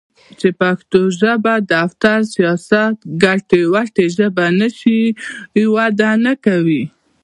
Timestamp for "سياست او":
2.35-3.07